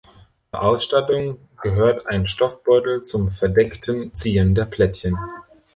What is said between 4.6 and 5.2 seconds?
Plättchen.